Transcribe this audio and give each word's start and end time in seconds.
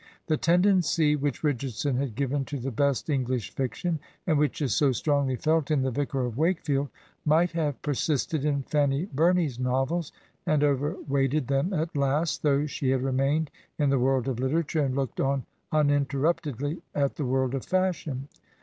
The 0.25 0.35
tendency 0.35 1.15
which 1.15 1.43
Richardson 1.43 1.97
had 1.97 2.15
given 2.15 2.43
to 2.45 2.57
the 2.57 2.71
best 2.71 3.05
EngUsh 3.05 3.51
fiction, 3.51 3.99
and 4.25 4.39
which 4.39 4.59
is 4.59 4.73
so 4.75 4.91
strongly 4.91 5.35
felt 5.35 5.69
in" 5.69 5.81
The 5.83 5.91
Vicar 5.91 6.25
of 6.25 6.39
Wake 6.39 6.63
field/' 6.63 6.89
might 7.23 7.51
have 7.51 7.79
persisted 7.83 8.43
in 8.43 8.63
Fanny 8.63 9.05
Bumey's 9.05 9.59
novels, 9.59 10.11
and 10.43 10.63
overweighted 10.63 11.49
them 11.49 11.71
at 11.71 11.95
last, 11.95 12.41
though 12.41 12.65
she 12.65 12.89
had 12.89 13.03
remained 13.03 13.51
in 13.77 13.91
the 13.91 13.99
world 13.99 14.27
of 14.27 14.39
literature, 14.39 14.81
and 14.83 14.95
looked 14.95 15.19
on 15.19 15.45
uninterruptedly 15.71 16.81
at 16.95 17.15
the 17.17 17.25
world 17.25 17.53
of 17.53 17.63
fashion. 17.63 18.27